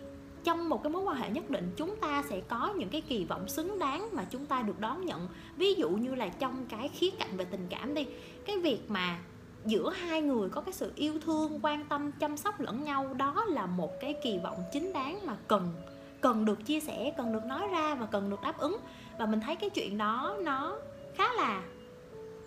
trong 0.44 0.68
một 0.68 0.82
cái 0.82 0.92
mối 0.92 1.02
quan 1.02 1.16
hệ 1.16 1.30
nhất 1.30 1.50
định 1.50 1.72
chúng 1.76 1.96
ta 1.96 2.22
sẽ 2.28 2.40
có 2.40 2.74
những 2.76 2.88
cái 2.88 3.00
kỳ 3.00 3.24
vọng 3.24 3.48
xứng 3.48 3.78
đáng 3.78 4.08
mà 4.12 4.24
chúng 4.30 4.46
ta 4.46 4.62
được 4.62 4.80
đón 4.80 5.06
nhận. 5.06 5.28
Ví 5.56 5.74
dụ 5.74 5.90
như 5.90 6.14
là 6.14 6.28
trong 6.28 6.66
cái 6.68 6.88
khía 6.88 7.10
cạnh 7.10 7.36
về 7.36 7.44
tình 7.44 7.66
cảm 7.70 7.94
đi, 7.94 8.06
cái 8.46 8.58
việc 8.58 8.90
mà 8.90 9.18
giữa 9.66 9.90
hai 9.90 10.22
người 10.22 10.48
có 10.48 10.60
cái 10.60 10.72
sự 10.72 10.92
yêu 10.96 11.14
thương, 11.24 11.60
quan 11.62 11.84
tâm, 11.84 12.12
chăm 12.12 12.36
sóc 12.36 12.60
lẫn 12.60 12.84
nhau, 12.84 13.14
đó 13.14 13.44
là 13.48 13.66
một 13.66 13.90
cái 14.00 14.14
kỳ 14.24 14.38
vọng 14.38 14.62
chính 14.72 14.92
đáng 14.92 15.26
mà 15.26 15.36
cần 15.48 15.72
cần 16.20 16.44
được 16.44 16.66
chia 16.66 16.80
sẻ, 16.80 17.14
cần 17.16 17.32
được 17.32 17.44
nói 17.44 17.68
ra 17.68 17.94
và 17.94 18.06
cần 18.06 18.30
được 18.30 18.40
đáp 18.42 18.58
ứng. 18.58 18.76
Và 19.18 19.26
mình 19.26 19.40
thấy 19.40 19.56
cái 19.56 19.70
chuyện 19.70 19.98
đó 19.98 20.36
nó 20.40 20.76
khá 21.16 21.32
là 21.32 21.62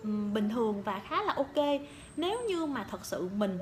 bình 0.04 0.48
thường 0.48 0.82
và 0.82 1.00
khá 1.08 1.22
là 1.22 1.32
ok. 1.32 1.66
Nếu 2.16 2.40
như 2.48 2.66
mà 2.66 2.86
thật 2.90 3.04
sự 3.04 3.28
mình 3.34 3.58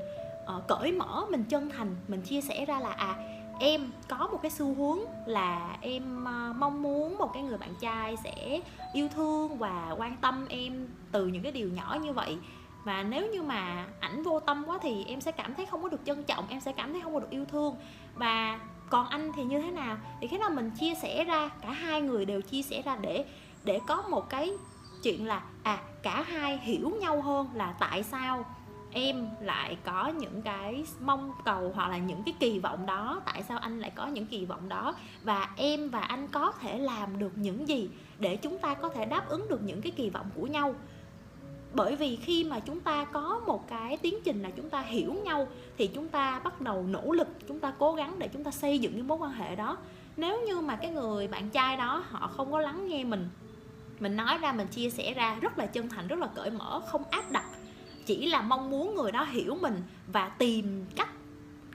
uh, 0.56 0.68
cởi 0.68 0.92
mở 0.92 1.26
mình 1.30 1.44
chân 1.44 1.70
thành 1.70 1.96
mình 2.08 2.22
chia 2.22 2.40
sẻ 2.40 2.64
ra 2.64 2.80
là 2.80 2.92
à 2.92 3.14
em 3.60 3.90
có 4.08 4.28
một 4.32 4.38
cái 4.42 4.50
xu 4.50 4.74
hướng 4.74 4.98
là 5.26 5.76
em 5.80 6.22
uh, 6.22 6.56
mong 6.56 6.82
muốn 6.82 7.18
một 7.18 7.30
cái 7.34 7.42
người 7.42 7.58
bạn 7.58 7.74
trai 7.80 8.16
sẽ 8.24 8.60
yêu 8.92 9.08
thương 9.14 9.58
và 9.58 9.94
quan 9.98 10.16
tâm 10.20 10.46
em 10.48 10.88
từ 11.12 11.26
những 11.26 11.42
cái 11.42 11.52
điều 11.52 11.68
nhỏ 11.68 11.98
như 12.02 12.12
vậy. 12.12 12.38
Và 12.84 13.02
nếu 13.02 13.32
như 13.32 13.42
mà 13.42 13.86
ảnh 14.00 14.22
vô 14.22 14.40
tâm 14.40 14.64
quá 14.66 14.78
thì 14.82 15.04
em 15.04 15.20
sẽ 15.20 15.32
cảm 15.32 15.54
thấy 15.54 15.66
không 15.66 15.82
có 15.82 15.88
được 15.88 16.00
trân 16.04 16.24
trọng 16.24 16.44
em 16.48 16.60
sẽ 16.60 16.72
cảm 16.72 16.92
thấy 16.92 17.02
không 17.02 17.14
có 17.14 17.20
được 17.20 17.30
yêu 17.30 17.44
thương. 17.44 17.76
Và 18.14 18.60
còn 18.90 19.06
anh 19.06 19.32
thì 19.36 19.44
như 19.44 19.60
thế 19.60 19.70
nào? 19.70 19.96
Thì 20.20 20.26
khi 20.26 20.38
nào 20.38 20.50
mình 20.50 20.70
chia 20.80 20.94
sẻ 20.94 21.24
ra 21.24 21.50
cả 21.62 21.70
hai 21.70 22.00
người 22.00 22.24
đều 22.24 22.40
chia 22.40 22.62
sẻ 22.62 22.82
ra 22.82 22.96
để 23.00 23.24
để 23.64 23.80
có 23.86 24.02
một 24.02 24.30
cái 24.30 24.52
chuyện 25.02 25.26
là 25.26 25.42
à 25.62 25.78
cả 26.02 26.22
hai 26.22 26.58
hiểu 26.58 26.90
nhau 27.00 27.22
hơn 27.22 27.48
là 27.54 27.74
tại 27.78 28.02
sao 28.02 28.44
em 28.94 29.28
lại 29.40 29.76
có 29.84 30.08
những 30.08 30.42
cái 30.42 30.84
mong 31.00 31.32
cầu 31.44 31.72
hoặc 31.74 31.88
là 31.88 31.98
những 31.98 32.22
cái 32.22 32.34
kỳ 32.40 32.58
vọng 32.58 32.86
đó, 32.86 33.22
tại 33.24 33.42
sao 33.42 33.58
anh 33.58 33.80
lại 33.80 33.90
có 33.94 34.06
những 34.06 34.26
kỳ 34.26 34.44
vọng 34.44 34.68
đó, 34.68 34.94
và 35.22 35.48
em 35.56 35.88
và 35.88 36.00
anh 36.00 36.28
có 36.28 36.52
thể 36.60 36.78
làm 36.78 37.18
được 37.18 37.32
những 37.34 37.68
gì 37.68 37.90
để 38.18 38.36
chúng 38.36 38.58
ta 38.58 38.74
có 38.74 38.88
thể 38.88 39.04
đáp 39.04 39.28
ứng 39.28 39.48
được 39.48 39.62
những 39.62 39.82
cái 39.82 39.92
kỳ 39.92 40.10
vọng 40.10 40.26
của 40.34 40.46
nhau. 40.46 40.74
Bởi 41.74 41.96
vì 41.96 42.16
khi 42.16 42.44
mà 42.44 42.60
chúng 42.60 42.80
ta 42.80 43.04
có 43.04 43.40
một 43.46 43.68
cái 43.68 43.96
tiến 43.96 44.14
trình 44.24 44.42
là 44.42 44.50
chúng 44.50 44.70
ta 44.70 44.80
hiểu 44.80 45.14
nhau, 45.24 45.48
thì 45.78 45.86
chúng 45.86 46.08
ta 46.08 46.40
bắt 46.44 46.60
đầu 46.60 46.84
nỗ 46.88 47.12
lực, 47.12 47.28
chúng 47.48 47.60
ta 47.60 47.72
cố 47.78 47.94
gắng 47.94 48.18
để 48.18 48.28
chúng 48.28 48.44
ta 48.44 48.50
xây 48.50 48.78
dựng 48.78 48.92
cái 48.92 49.02
mối 49.02 49.18
quan 49.18 49.32
hệ 49.32 49.56
đó. 49.56 49.76
Nếu 50.16 50.42
như 50.46 50.60
mà 50.60 50.76
cái 50.76 50.90
người 50.90 51.28
bạn 51.28 51.50
trai 51.50 51.76
đó 51.76 52.04
họ 52.08 52.30
không 52.36 52.52
có 52.52 52.60
lắng 52.60 52.88
nghe 52.88 53.04
mình 53.04 53.28
mình 54.02 54.16
nói 54.16 54.38
ra 54.38 54.52
mình 54.52 54.66
chia 54.66 54.90
sẻ 54.90 55.14
ra 55.14 55.34
rất 55.40 55.58
là 55.58 55.66
chân 55.66 55.88
thành 55.88 56.06
rất 56.06 56.18
là 56.18 56.26
cởi 56.26 56.50
mở 56.50 56.80
không 56.86 57.02
áp 57.10 57.30
đặt. 57.30 57.44
Chỉ 58.06 58.26
là 58.26 58.42
mong 58.42 58.70
muốn 58.70 58.94
người 58.94 59.12
đó 59.12 59.24
hiểu 59.24 59.58
mình 59.60 59.82
và 60.06 60.28
tìm 60.28 60.84
cách 60.96 61.08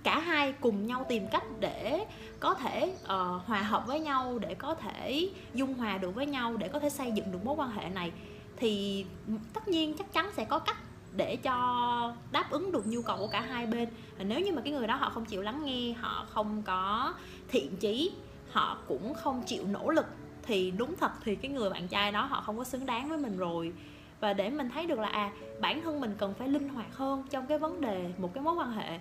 cả 0.04 0.20
hai 0.20 0.52
cùng 0.52 0.88
nhau 0.88 1.06
tìm 1.10 1.28
cách 1.32 1.44
để 1.60 2.06
có 2.40 2.54
thể 2.54 2.96
uh, 3.04 3.10
hòa 3.46 3.62
hợp 3.62 3.88
với 3.88 4.00
nhau 4.00 4.40
để 4.40 4.54
có 4.54 4.76
thể 4.76 5.30
dung 5.54 5.74
hòa 5.74 5.98
được 5.98 6.16
với 6.16 6.26
nhau 6.26 6.58
để 6.58 6.68
có 6.68 6.80
thể 6.80 6.90
xây 6.90 7.12
dựng 7.12 7.32
được 7.32 7.46
mối 7.46 7.56
quan 7.56 7.72
hệ 7.72 7.90
này. 7.90 8.12
Thì 8.58 9.06
tất 9.54 9.68
nhiên 9.68 9.98
chắc 9.98 10.14
chắn 10.14 10.32
sẽ 10.36 10.46
có 10.46 10.60
cách 10.60 10.78
để 11.16 11.36
cho 11.36 12.14
đáp 12.32 12.50
ứng 12.50 12.72
được 12.72 12.88
nhu 12.88 13.02
cầu 13.02 13.18
của 13.18 13.28
cả 13.28 13.42
hai 13.42 13.66
bên. 13.66 13.90
Nếu 14.20 14.40
như 14.40 14.52
mà 14.52 14.62
cái 14.62 14.74
người 14.74 14.88
đó 14.88 14.96
họ 14.96 15.10
không 15.10 15.26
chịu 15.26 15.42
lắng 15.42 15.66
nghe 15.66 15.94
họ 15.94 16.26
không 16.30 16.64
có 16.66 17.14
thiện 17.48 17.78
chí 17.78 18.12
họ 18.52 18.78
cũng 18.88 19.14
không 19.14 19.44
chịu 19.46 19.64
nỗ 19.68 19.90
lực 19.90 20.06
thì 20.48 20.72
đúng 20.72 20.96
thật 21.00 21.12
thì 21.24 21.36
cái 21.36 21.52
người 21.52 21.70
bạn 21.70 21.88
trai 21.88 22.12
đó 22.12 22.22
họ 22.26 22.42
không 22.42 22.58
có 22.58 22.64
xứng 22.64 22.86
đáng 22.86 23.10
với 23.10 23.18
mình 23.18 23.38
rồi. 23.38 23.74
Và 24.20 24.34
để 24.34 24.50
mình 24.50 24.70
thấy 24.74 24.86
được 24.86 25.00
là 25.00 25.08
à 25.08 25.32
bản 25.60 25.82
thân 25.82 26.02
mình 26.02 26.16
cần 26.18 26.34
phải 26.40 26.50
linh 26.50 26.70
hoạt 26.70 26.96
hơn 26.96 27.24
trong 27.30 27.46
cái 27.46 27.60
vấn 27.60 27.82
đề, 27.82 28.10
một 28.18 28.34
cái 28.34 28.44
mối 28.44 28.56
quan 28.56 28.72
hệ 28.72 29.00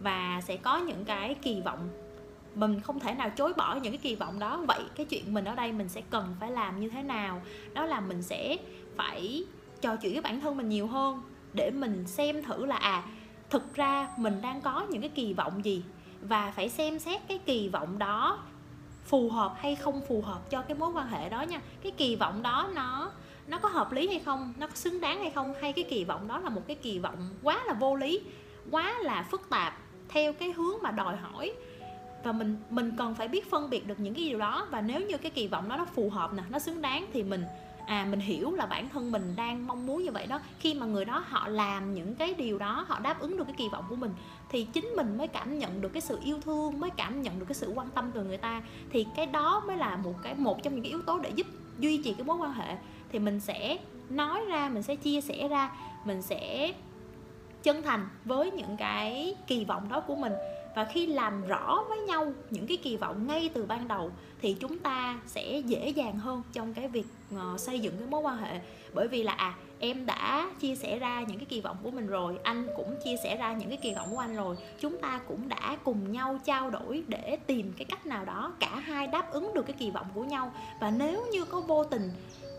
và 0.00 0.40
sẽ 0.44 0.56
có 0.56 0.78
những 0.78 1.04
cái 1.04 1.34
kỳ 1.34 1.60
vọng. 1.60 1.88
Mình 2.54 2.80
không 2.80 3.00
thể 3.00 3.14
nào 3.14 3.30
chối 3.30 3.52
bỏ 3.56 3.74
những 3.74 3.92
cái 3.92 4.00
kỳ 4.02 4.14
vọng 4.14 4.38
đó. 4.38 4.64
Vậy 4.68 4.80
cái 4.94 5.06
chuyện 5.06 5.34
mình 5.34 5.44
ở 5.44 5.54
đây 5.54 5.72
mình 5.72 5.88
sẽ 5.88 6.02
cần 6.10 6.36
phải 6.40 6.50
làm 6.50 6.80
như 6.80 6.88
thế 6.88 7.02
nào? 7.02 7.42
Đó 7.74 7.86
là 7.86 8.00
mình 8.00 8.22
sẽ 8.22 8.56
phải 8.96 9.44
trò 9.80 9.96
chuyện 9.96 10.12
với 10.12 10.22
bản 10.22 10.40
thân 10.40 10.56
mình 10.56 10.68
nhiều 10.68 10.86
hơn 10.86 11.22
để 11.52 11.70
mình 11.70 12.06
xem 12.06 12.42
thử 12.42 12.66
là 12.66 12.76
à 12.76 13.02
thực 13.50 13.74
ra 13.74 14.08
mình 14.16 14.40
đang 14.42 14.60
có 14.60 14.86
những 14.90 15.00
cái 15.00 15.10
kỳ 15.14 15.32
vọng 15.34 15.64
gì? 15.64 15.82
Và 16.20 16.50
phải 16.50 16.68
xem 16.68 16.98
xét 16.98 17.20
cái 17.28 17.38
kỳ 17.38 17.68
vọng 17.68 17.98
đó 17.98 18.38
phù 19.06 19.28
hợp 19.28 19.54
hay 19.58 19.74
không 19.74 20.00
phù 20.08 20.22
hợp 20.22 20.50
cho 20.50 20.62
cái 20.62 20.76
mối 20.78 20.90
quan 20.90 21.08
hệ 21.08 21.28
đó 21.28 21.42
nha. 21.42 21.60
Cái 21.82 21.92
kỳ 21.96 22.16
vọng 22.16 22.42
đó 22.42 22.68
nó 22.74 23.10
nó 23.46 23.58
có 23.58 23.68
hợp 23.68 23.92
lý 23.92 24.08
hay 24.08 24.18
không, 24.18 24.52
nó 24.58 24.66
có 24.66 24.74
xứng 24.74 25.00
đáng 25.00 25.20
hay 25.20 25.30
không, 25.30 25.54
hay 25.60 25.72
cái 25.72 25.84
kỳ 25.90 26.04
vọng 26.04 26.28
đó 26.28 26.38
là 26.38 26.48
một 26.48 26.62
cái 26.66 26.76
kỳ 26.76 26.98
vọng 26.98 27.28
quá 27.42 27.64
là 27.66 27.72
vô 27.72 27.96
lý, 27.96 28.20
quá 28.70 28.94
là 29.02 29.26
phức 29.30 29.50
tạp 29.50 29.78
theo 30.08 30.32
cái 30.32 30.52
hướng 30.52 30.82
mà 30.82 30.90
đòi 30.90 31.16
hỏi. 31.16 31.52
Và 32.24 32.32
mình 32.32 32.56
mình 32.70 32.92
cần 32.98 33.14
phải 33.14 33.28
biết 33.28 33.50
phân 33.50 33.70
biệt 33.70 33.86
được 33.86 34.00
những 34.00 34.14
cái 34.14 34.24
điều 34.24 34.38
đó. 34.38 34.66
Và 34.70 34.80
nếu 34.80 35.00
như 35.00 35.16
cái 35.18 35.30
kỳ 35.30 35.48
vọng 35.48 35.68
đó 35.68 35.76
nó 35.76 35.84
phù 35.84 36.10
hợp 36.10 36.32
nè, 36.32 36.42
nó 36.50 36.58
xứng 36.58 36.82
đáng 36.82 37.06
thì 37.12 37.22
mình 37.22 37.44
à 37.86 38.06
mình 38.10 38.20
hiểu 38.20 38.52
là 38.52 38.66
bản 38.66 38.88
thân 38.88 39.12
mình 39.12 39.34
đang 39.36 39.66
mong 39.66 39.86
muốn 39.86 40.04
như 40.04 40.10
vậy 40.10 40.26
đó. 40.26 40.40
Khi 40.58 40.74
mà 40.74 40.86
người 40.86 41.04
đó 41.04 41.24
họ 41.28 41.48
làm 41.48 41.94
những 41.94 42.14
cái 42.14 42.34
điều 42.34 42.58
đó, 42.58 42.84
họ 42.88 42.98
đáp 42.98 43.20
ứng 43.20 43.36
được 43.36 43.44
cái 43.44 43.54
kỳ 43.58 43.68
vọng 43.72 43.84
của 43.88 43.96
mình, 43.96 44.10
thì 44.48 44.64
chính 44.64 44.86
mình 44.96 45.18
mới 45.18 45.28
cảm 45.28 45.58
nhận 45.58 45.80
được 45.80 45.88
cái 45.88 46.00
sự 46.00 46.18
yêu 46.24 46.40
thương, 46.40 46.80
mới 46.80 46.90
cảm 46.90 47.22
nhận 47.22 47.38
được 47.38 47.46
cái 47.48 47.54
sự 47.54 47.72
quan 47.74 47.90
tâm 47.90 48.10
từ 48.14 48.24
người 48.24 48.36
ta. 48.36 48.62
Thì 48.92 49.06
cái 49.16 49.26
đó 49.26 49.62
mới 49.66 49.76
là 49.76 49.96
một 49.96 50.14
cái, 50.22 50.34
một 50.34 50.62
trong 50.62 50.74
những 50.74 50.82
cái 50.82 50.90
yếu 50.90 51.02
tố 51.02 51.18
để 51.18 51.30
giúp 51.30 51.46
duy 51.78 52.02
trì 52.04 52.12
cái 52.14 52.24
mối 52.24 52.36
quan 52.36 52.52
hệ. 52.52 52.76
Thì 53.12 53.18
mình 53.18 53.40
sẽ 53.40 53.78
nói 54.08 54.44
ra, 54.48 54.68
mình 54.68 54.82
sẽ 54.82 54.96
chia 54.96 55.20
sẻ 55.20 55.48
ra, 55.48 55.70
mình 56.04 56.22
sẽ 56.22 56.72
chân 57.62 57.82
thành 57.82 58.08
với 58.24 58.50
những 58.50 58.76
cái 58.76 59.36
kỳ 59.46 59.64
vọng 59.64 59.88
đó 59.88 60.00
của 60.00 60.16
mình 60.16 60.32
và 60.76 60.84
khi 60.84 61.06
làm 61.06 61.46
rõ 61.46 61.84
với 61.88 61.98
nhau 61.98 62.32
những 62.50 62.66
cái 62.66 62.76
kỳ 62.76 62.96
vọng 62.96 63.26
ngay 63.26 63.50
từ 63.54 63.64
ban 63.66 63.88
đầu 63.88 64.10
thì 64.42 64.56
chúng 64.60 64.78
ta 64.78 65.18
sẽ 65.26 65.62
dễ 65.66 65.88
dàng 65.88 66.18
hơn 66.18 66.42
trong 66.52 66.74
cái 66.74 66.88
việc 66.88 67.06
ờ, 67.36 67.58
xây 67.58 67.80
dựng 67.80 67.94
cái 67.98 68.08
mối 68.08 68.20
quan 68.20 68.36
hệ. 68.36 68.60
Bởi 68.94 69.08
vì 69.08 69.22
là 69.22 69.32
à 69.32 69.54
em 69.78 70.06
đã 70.06 70.50
chia 70.60 70.76
sẻ 70.76 70.98
ra 70.98 71.22
những 71.28 71.38
cái 71.38 71.46
kỳ 71.48 71.60
vọng 71.60 71.76
của 71.82 71.90
mình 71.90 72.06
rồi, 72.06 72.38
anh 72.42 72.68
cũng 72.76 72.96
chia 73.04 73.16
sẻ 73.24 73.36
ra 73.36 73.52
những 73.52 73.68
cái 73.68 73.78
kỳ 73.82 73.94
vọng 73.94 74.08
của 74.10 74.18
anh 74.18 74.36
rồi, 74.36 74.56
chúng 74.80 74.98
ta 74.98 75.20
cũng 75.28 75.48
đã 75.48 75.76
cùng 75.84 76.12
nhau 76.12 76.38
trao 76.44 76.70
đổi 76.70 77.02
để 77.08 77.36
tìm 77.46 77.72
cái 77.76 77.84
cách 77.84 78.06
nào 78.06 78.24
đó, 78.24 78.52
cả 78.60 78.78
hai 78.78 79.06
đáp 79.06 79.32
ứng 79.32 79.54
được 79.54 79.66
cái 79.66 79.76
kỳ 79.78 79.90
vọng 79.90 80.06
của 80.14 80.24
nhau. 80.24 80.52
Và 80.80 80.90
nếu 80.90 81.26
như 81.32 81.44
có 81.44 81.60
vô 81.60 81.84
tình 81.84 82.10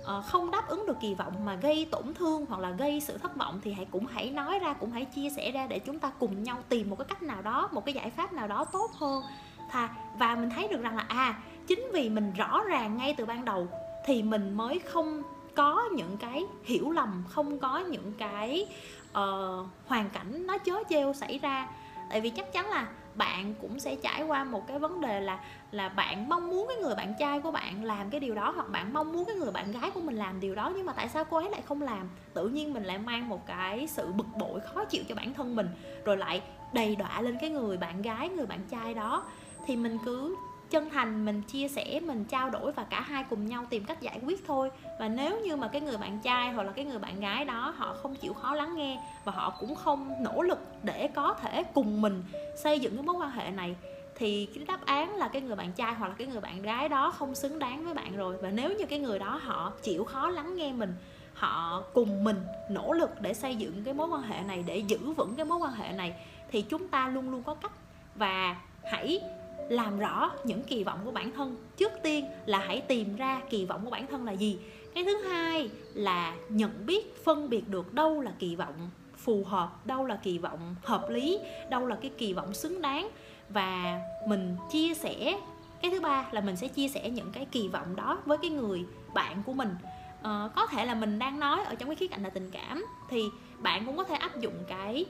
Ờ, 0.08 0.22
không 0.22 0.52
đáp 0.52 0.68
ứng 0.68 0.86
được 0.86 0.98
kỳ 1.02 1.14
vọng 1.14 1.46
mà 1.46 1.56
gây 1.56 1.88
tổn 1.92 2.14
thương 2.14 2.46
hoặc 2.50 2.62
là 2.62 2.70
gây 2.70 3.02
sự 3.02 3.18
thất 3.18 3.36
vọng 3.36 3.60
thì 3.64 3.74
hãy 3.74 3.86
cũng 3.92 4.06
hãy 4.06 4.30
nói 4.30 4.60
ra 4.60 4.74
cũng 4.74 4.92
hãy 4.92 5.06
chia 5.06 5.30
sẻ 5.30 5.52
ra 5.52 5.68
để 5.68 5.80
chúng 5.80 6.00
ta 6.00 6.12
cùng 6.20 6.44
nhau 6.44 6.58
tìm 6.70 6.90
một 6.90 6.96
cái 6.96 7.06
cách 7.06 7.24
nào 7.24 7.42
đó 7.42 7.70
một 7.72 7.86
cái 7.86 7.94
giải 7.94 8.10
pháp 8.10 8.34
nào 8.34 8.48
đó 8.48 8.66
tốt 8.66 8.92
hơn. 8.94 9.24
Thà 9.70 9.90
và 10.20 10.36
mình 10.36 10.50
thấy 10.50 10.68
được 10.68 10.82
rằng 10.82 10.96
là 10.96 11.06
à 11.08 11.40
chính 11.68 11.90
vì 11.94 12.10
mình 12.10 12.34
rõ 12.38 12.64
ràng 12.64 12.98
ngay 12.98 13.16
từ 13.18 13.26
ban 13.26 13.46
đầu 13.46 13.68
thì 14.06 14.24
mình 14.24 14.58
mới 14.58 14.80
không 14.80 15.24
có 15.56 15.84
những 15.96 16.18
cái 16.18 16.46
hiểu 16.64 16.92
lầm 16.92 17.24
không 17.30 17.60
có 17.60 17.80
những 17.80 18.14
cái 18.18 18.68
uh, 19.10 19.68
hoàn 19.88 20.10
cảnh 20.10 20.48
nó 20.48 20.58
chớ 20.58 20.84
treo 20.90 21.14
xảy 21.14 21.40
ra 21.40 21.68
tại 22.10 22.22
vì 22.22 22.30
chắc 22.30 22.54
chắn 22.54 22.70
là 22.70 22.88
bạn 23.16 23.54
cũng 23.62 23.80
sẽ 23.80 23.96
trải 23.96 24.24
qua 24.24 24.44
một 24.44 24.68
cái 24.68 24.80
vấn 24.80 25.02
đề 25.02 25.22
là 25.22 25.40
là 25.72 25.90
bạn 25.90 26.30
mong 26.30 26.50
muốn 26.50 26.68
cái 26.68 26.78
người 26.78 26.96
bạn 26.96 27.14
trai 27.20 27.40
của 27.40 27.52
bạn 27.52 27.84
làm 27.84 28.10
cái 28.10 28.20
điều 28.20 28.36
đó, 28.36 28.52
hoặc 28.56 28.70
bạn 28.70 28.94
mong 28.94 29.14
muốn 29.14 29.26
cái 29.26 29.36
người 29.36 29.52
bạn 29.52 29.72
gái 29.72 29.92
của 29.92 30.02
mình 30.02 30.16
làm 30.16 30.40
điều 30.40 30.56
đó, 30.56 30.72
nhưng 30.76 30.86
mà 30.86 30.94
tại 30.94 31.10
sao 31.10 31.26
cô 31.26 31.38
ấy 31.38 31.50
lại 31.50 31.62
không 31.62 31.82
làm? 31.82 32.10
Tự 32.34 32.48
nhiên 32.48 32.74
mình 32.74 32.84
lại 32.84 32.98
mang 32.98 33.30
một 33.30 33.48
cái 33.48 33.88
sự 33.88 34.12
bực 34.12 34.28
bội, 34.38 34.60
khó 34.60 34.86
chịu 34.86 35.04
cho 35.10 35.16
bản 35.16 35.34
thân 35.34 35.56
mình, 35.56 35.68
rồi 36.06 36.18
lại 36.18 36.42
đầy 36.74 36.96
đọa 36.96 37.22
lên 37.22 37.38
cái 37.42 37.50
người 37.50 37.78
bạn 37.78 38.02
gái, 38.02 38.30
người 38.30 38.46
bạn 38.46 38.60
trai 38.72 38.94
đó. 38.94 39.24
Thì 39.66 39.76
mình 39.76 39.98
cứ 40.06 40.36
chân 40.70 40.90
thành 40.90 41.26
mình 41.26 41.42
chia 41.42 41.68
sẻ, 41.68 42.00
mình 42.00 42.26
trao 42.26 42.50
đổi 42.50 42.72
và 42.72 42.84
cả 42.84 43.02
hai 43.02 43.24
cùng 43.30 43.48
nhau 43.48 43.66
tìm 43.70 43.86
cách 43.86 44.02
giải 44.02 44.20
quyết 44.26 44.48
thôi. 44.48 44.72
Và 45.00 45.08
nếu 45.08 45.40
như 45.40 45.56
mà 45.56 45.68
cái 45.68 45.82
người 45.82 45.98
bạn 45.98 46.20
trai 46.20 46.52
hoặc 46.52 46.64
là 46.64 46.72
cái 46.72 46.86
người 46.86 47.00
bạn 47.00 47.20
gái 47.20 47.46
đó 47.46 47.74
họ 47.78 47.96
không 48.02 48.16
chịu 48.16 48.34
khó 48.34 48.56
lắng 48.56 48.76
nghe 48.76 49.02
và 49.26 49.32
họ 49.32 49.50
cũng 49.60 49.76
không 49.76 50.24
nỗ 50.24 50.42
lực 50.42 50.60
để 50.84 51.08
có 51.08 51.34
thể 51.42 51.64
cùng 51.64 52.02
mình 52.02 52.24
xây 52.64 52.80
dựng 52.80 52.96
cái 52.96 53.04
mối 53.04 53.16
quan 53.16 53.32
hệ 53.32 53.52
này, 53.52 53.76
thì 54.16 54.48
cái 54.56 54.66
đáp 54.66 54.86
án 54.86 55.16
là 55.16 55.28
cái 55.28 55.42
người 55.42 55.56
bạn 55.56 55.72
trai 55.72 55.94
hoặc 55.94 56.08
là 56.08 56.14
cái 56.18 56.28
người 56.28 56.42
bạn 56.42 56.62
gái 56.62 56.90
đó 56.90 57.12
không 57.12 57.36
xứng 57.36 57.60
đáng 57.60 57.86
với 57.86 57.94
bạn 57.94 58.16
rồi. 58.16 58.38
Và 58.42 58.50
nếu 58.50 58.74
như 58.74 58.86
cái 58.86 59.00
người 59.00 59.20
đó 59.20 59.40
họ 59.44 59.72
chịu 59.84 60.04
khó 60.04 60.30
lắng 60.30 60.56
nghe 60.56 60.74
mình, 60.74 60.94
họ 61.34 61.84
cùng 61.94 62.24
mình 62.24 62.38
nỗ 62.70 62.94
lực 62.94 63.22
để 63.22 63.34
xây 63.34 63.56
dựng 63.56 63.84
cái 63.84 63.94
mối 63.94 64.08
quan 64.08 64.22
hệ 64.22 64.42
này, 64.42 64.64
để 64.68 64.78
giữ 64.78 64.98
vững 64.98 65.36
cái 65.36 65.46
mối 65.46 65.58
quan 65.58 65.74
hệ 65.74 65.92
này, 65.92 66.14
thì 66.52 66.62
chúng 66.62 66.88
ta 66.88 67.08
luôn 67.08 67.30
luôn 67.30 67.44
có 67.44 67.56
cách. 67.56 67.72
Và 68.16 68.56
hãy 68.92 69.22
làm 69.70 70.00
rõ 70.00 70.32
những 70.44 70.64
kỳ 70.64 70.84
vọng 70.84 71.00
của 71.06 71.12
bản 71.12 71.32
thân. 71.32 71.56
Trước 71.78 71.92
tiên 72.04 72.26
là 72.46 72.60
hãy 72.60 72.82
tìm 72.82 73.16
ra 73.16 73.42
kỳ 73.50 73.66
vọng 73.66 73.82
của 73.86 73.92
bản 73.92 74.08
thân 74.08 74.26
là 74.26 74.32
gì. 74.32 74.60
Cái 74.96 75.04
thứ 75.04 75.18
hai 75.18 75.70
là 75.94 76.36
nhận 76.50 76.86
biết 76.86 77.26
phân 77.26 77.50
biệt 77.50 77.68
được 77.68 77.94
đâu 77.94 78.22
là 78.22 78.32
kỳ 78.40 78.56
vọng 78.56 78.90
phù 79.18 79.44
hợp 79.44 79.86
đâu 79.86 80.06
là 80.06 80.16
kỳ 80.24 80.38
vọng 80.38 80.76
hợp 80.84 81.10
lý 81.10 81.40
đâu 81.70 81.86
là 81.86 81.98
cái 82.02 82.12
kỳ 82.18 82.34
vọng 82.34 82.54
xứng 82.54 82.82
đáng. 82.82 83.10
Và 83.50 84.02
mình 84.28 84.56
chia 84.72 84.94
sẻ 84.94 85.40
cái 85.82 85.92
thứ 85.92 86.00
ba 86.00 86.28
là 86.32 86.42
mình 86.42 86.56
sẽ 86.56 86.68
chia 86.68 86.88
sẻ 86.88 87.10
những 87.10 87.32
cái 87.32 87.46
kỳ 87.46 87.68
vọng 87.68 87.96
đó 87.96 88.20
với 88.26 88.38
cái 88.38 88.50
người 88.50 88.86
bạn 89.14 89.44
của 89.46 89.54
mình. 89.54 89.76
Ờ, 90.22 90.50
có 90.56 90.68
thể 90.68 90.86
là 90.86 90.96
mình 90.96 91.20
đang 91.20 91.40
nói 91.40 91.64
ở 91.64 91.76
trong 91.76 91.90
cái 91.90 91.96
khía 91.96 92.08
cạnh 92.08 92.24
là 92.24 92.30
tình 92.30 92.52
cảm 92.52 92.86
thì 93.10 93.24
bạn 93.58 93.86
cũng 93.86 93.98
có 93.98 94.04
thể 94.04 94.16
áp 94.16 94.40
dụng 94.40 94.54
cái 94.68 95.06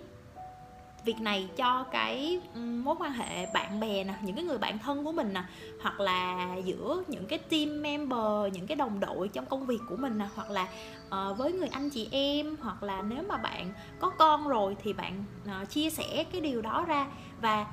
việc 1.07 1.21
này 1.21 1.49
cho 1.55 1.83
cái 1.91 2.39
mối 2.55 2.95
quan 2.99 3.11
hệ 3.11 3.45
bạn 3.53 3.79
bè 3.79 4.03
nè 4.03 4.13
những 4.21 4.35
cái 4.35 4.45
người 4.45 4.57
bạn 4.57 4.79
thân 4.79 5.03
của 5.03 5.11
mình 5.11 5.33
nè 5.33 5.43
hoặc 5.81 5.99
là 5.99 6.49
giữa 6.65 7.03
những 7.07 7.25
cái 7.25 7.39
team 7.39 7.81
member 7.81 8.53
những 8.53 8.67
cái 8.67 8.75
đồng 8.75 8.99
đội 8.99 9.27
trong 9.27 9.45
công 9.45 9.65
việc 9.65 9.79
của 9.89 9.95
mình 9.95 10.17
nè 10.17 10.25
hoặc 10.35 10.49
là 10.49 10.67
uh, 11.07 11.37
với 11.37 11.51
người 11.53 11.67
anh 11.67 11.89
chị 11.89 12.09
em 12.11 12.55
hoặc 12.61 12.83
là 12.83 13.01
nếu 13.01 13.23
mà 13.29 13.37
bạn 13.37 13.73
có 13.99 14.09
con 14.09 14.47
rồi 14.47 14.77
thì 14.83 14.93
bạn 14.93 15.23
uh, 15.45 15.69
chia 15.69 15.89
sẻ 15.89 16.23
cái 16.31 16.41
điều 16.41 16.61
đó 16.61 16.85
ra. 16.87 17.07
Và 17.41 17.65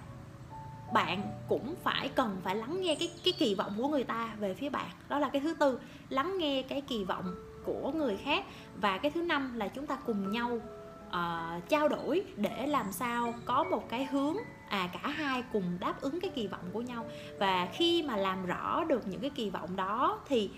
bạn 0.93 1.23
cũng 1.49 1.75
phải 1.83 2.09
cần 2.09 2.37
phải 2.45 2.57
lắng 2.57 2.81
nghe 2.81 2.95
cái 2.95 3.11
cái 3.25 3.35
kỳ 3.39 3.55
vọng 3.55 3.73
của 3.77 3.89
người 3.89 4.05
ta 4.05 4.35
về 4.39 4.55
phía 4.55 4.69
bạn. 4.69 4.91
Đó 5.09 5.19
là 5.19 5.29
cái 5.29 5.41
thứ 5.41 5.55
tư 5.55 5.81
lắng 6.09 6.39
nghe 6.39 6.63
cái 6.63 6.81
kỳ 6.81 7.05
vọng 7.05 7.35
của 7.65 7.93
người 7.93 8.17
khác. 8.17 8.45
Và 8.81 8.99
cái 8.99 9.11
thứ 9.11 9.23
năm 9.23 9.55
là 9.55 9.69
chúng 9.69 9.87
ta 9.87 9.97
cùng 10.07 10.33
nhau 10.33 10.61
uh, 11.15 11.69
trao 11.69 11.89
đổi 11.89 12.25
để 12.37 12.67
làm 12.67 12.93
sao 12.93 13.35
có 13.45 13.65
một 13.65 13.89
cái 13.89 14.05
hướng 14.05 14.37
à 14.69 14.89
cả 14.93 15.09
hai 15.09 15.43
cùng 15.53 15.77
đáp 15.81 16.01
ứng 16.01 16.21
cái 16.21 16.31
kỳ 16.35 16.47
vọng 16.47 16.65
của 16.73 16.81
nhau. 16.81 17.07
Và 17.39 17.69
khi 17.73 18.03
mà 18.03 18.17
làm 18.17 18.47
rõ 18.47 18.85
được 18.85 19.09
những 19.09 19.21
cái 19.21 19.31
kỳ 19.31 19.51
vọng 19.51 19.77
đó 19.77 20.19
thì 20.27 20.51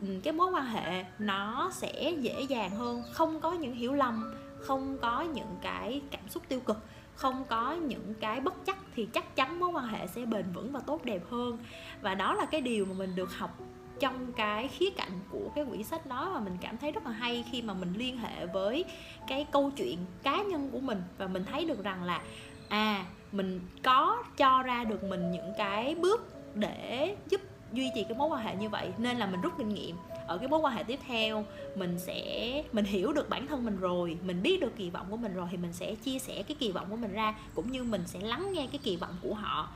ừ, 0.00 0.06
cái 0.22 0.32
mối 0.32 0.50
quan 0.50 0.66
hệ 0.66 1.04
nó 1.18 1.70
sẽ 1.72 2.12
dễ 2.20 2.42
dàng 2.42 2.70
hơn. 2.70 3.02
Không 3.12 3.40
có 3.40 3.52
những 3.52 3.74
hiểu 3.74 3.92
lầm 3.92 4.34
không 4.60 4.98
có 4.98 5.22
những 5.22 5.56
cái 5.62 6.00
cảm 6.10 6.28
xúc 6.28 6.42
tiêu 6.48 6.60
cực 6.60 6.78
không 7.14 7.44
có 7.48 7.72
những 7.72 8.14
cái 8.20 8.40
bất 8.40 8.54
chắc 8.66 8.76
thì 8.94 9.08
chắc 9.12 9.36
chắn 9.36 9.60
mối 9.60 9.70
quan 9.70 9.86
hệ 9.86 10.06
sẽ 10.06 10.26
bền 10.26 10.52
vững 10.52 10.72
và 10.72 10.80
tốt 10.80 11.04
đẹp 11.04 11.22
hơn. 11.30 11.58
Và 12.02 12.14
đó 12.14 12.34
là 12.34 12.46
cái 12.46 12.60
điều 12.60 12.84
mà 12.84 12.94
mình 12.94 13.16
được 13.16 13.32
học 13.36 13.58
trong 14.00 14.32
cái 14.32 14.68
khía 14.68 14.90
cạnh 14.90 15.20
của 15.30 15.50
cái 15.54 15.64
quyển 15.64 15.82
sách 15.82 16.06
đó 16.06 16.30
mà 16.34 16.40
mình 16.40 16.56
cảm 16.60 16.78
thấy 16.78 16.92
rất 16.92 17.06
là 17.06 17.12
hay 17.12 17.44
khi 17.52 17.62
mà 17.62 17.74
mình 17.74 17.92
liên 17.96 18.18
hệ 18.18 18.46
với 18.46 18.84
cái 19.28 19.46
câu 19.52 19.70
chuyện 19.76 19.98
cá 20.22 20.42
nhân 20.42 20.70
của 20.72 20.80
mình 20.80 21.02
và 21.18 21.26
mình 21.26 21.44
thấy 21.44 21.64
được 21.64 21.84
rằng 21.84 22.02
là 22.02 22.22
à 22.68 23.04
mình 23.32 23.60
có 23.82 24.24
cho 24.36 24.62
ra 24.62 24.84
được 24.84 25.04
mình 25.04 25.30
những 25.30 25.52
cái 25.58 25.94
bước 25.94 26.32
để 26.54 27.16
giúp 27.28 27.40
duy 27.72 27.90
trì 27.94 28.04
cái 28.04 28.18
mối 28.18 28.28
quan 28.28 28.44
hệ 28.44 28.54
như 28.54 28.68
vậy. 28.68 28.90
Nên 28.98 29.16
là 29.16 29.26
mình 29.26 29.40
rút 29.40 29.52
kinh 29.58 29.68
nghiệm, 29.68 29.96
ở 30.26 30.38
cái 30.38 30.48
mối 30.48 30.60
quan 30.60 30.76
hệ 30.76 30.82
tiếp 30.82 30.98
theo 31.06 31.44
mình 31.76 31.98
sẽ, 31.98 32.62
mình 32.72 32.84
hiểu 32.84 33.12
được 33.12 33.28
bản 33.28 33.46
thân 33.46 33.64
mình 33.64 33.76
rồi, 33.76 34.18
mình 34.24 34.42
biết 34.42 34.60
được 34.60 34.76
kỳ 34.76 34.90
vọng 34.90 35.06
của 35.10 35.16
mình 35.16 35.34
rồi 35.34 35.48
thì 35.50 35.56
mình 35.56 35.72
sẽ 35.72 35.94
chia 35.94 36.18
sẻ 36.18 36.42
cái 36.48 36.56
kỳ 36.60 36.72
vọng 36.72 36.86
của 36.90 36.96
mình 36.96 37.12
ra, 37.12 37.34
cũng 37.54 37.72
như 37.72 37.84
mình 37.84 38.02
sẽ 38.06 38.20
lắng 38.20 38.52
nghe 38.52 38.66
cái 38.72 38.80
kỳ 38.82 38.96
vọng 38.96 39.14
của 39.22 39.34
họ 39.34 39.68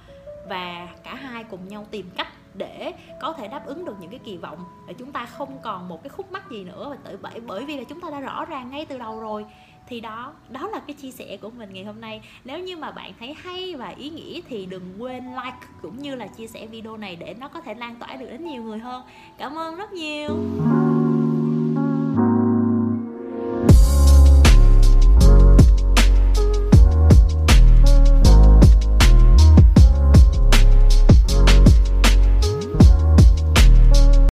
và 0.49 0.89
cả 1.05 1.15
hai 1.15 1.45
cùng 1.45 1.69
nhau 1.69 1.87
tìm 1.91 2.07
cách 2.17 2.29
để 2.55 2.93
có 3.21 3.33
thể 3.33 3.49
đáp 3.49 3.67
ứng 3.67 3.85
được 3.85 3.97
những 4.01 4.11
cái 4.11 4.21
kỳ 4.25 4.37
vọng. 4.37 4.65
Để 4.87 4.95
chúng 4.99 5.13
ta 5.13 5.27
không 5.27 5.59
còn 5.63 5.89
một 5.89 6.03
cái 6.03 6.11
khúc 6.11 6.33
mắc 6.33 6.51
gì 6.51 6.65
nữa 6.65 6.87
và 6.91 6.97
tự, 7.11 7.19
bởi 7.23 7.41
bởi 7.41 7.65
vì 7.65 7.77
là 7.77 7.85
chúng 7.85 8.01
ta 8.01 8.11
đã 8.11 8.21
rõ 8.21 8.45
ràng 8.45 8.71
ngay 8.71 8.85
từ 8.85 8.99
đầu 8.99 9.21
rồi. 9.21 9.47
Thì 9.89 10.01
đó 10.01 10.33
đó 10.49 10.69
là 10.69 10.81
cái 10.87 10.95
chia 10.95 11.11
sẻ 11.11 11.37
của 11.37 11.51
mình 11.51 11.73
ngày 11.73 11.85
hôm 11.85 12.01
nay. 12.01 12.21
Nếu 12.45 12.59
như 12.59 12.77
mà 12.77 12.91
bạn 12.91 13.13
thấy 13.19 13.35
hay 13.35 13.75
và 13.77 13.89
ý 13.89 14.11
nghĩa 14.11 14.41
thì 14.49 14.67
đừng 14.67 14.95
quên 14.99 15.25
like 15.25 15.67
cũng 15.83 16.03
như 16.03 16.15
là 16.15 16.27
chia 16.27 16.47
sẻ 16.47 16.67
video 16.67 16.97
này 16.97 17.17
để 17.17 17.35
nó 17.41 17.49
có 17.49 17.61
thể 17.61 17.75
lan 17.75 17.97
tỏa 17.97 18.17
được 18.17 18.27
đến 18.31 18.45
nhiều 18.45 18.63
người 18.63 18.79
hơn. 18.79 19.03
Cảm 19.39 19.59
ơn 19.59 19.77
rất 19.77 19.93
nhiều! 19.93 20.37